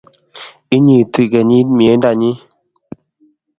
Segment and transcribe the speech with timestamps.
[0.75, 2.31] Inyiti kenyit mieindanyi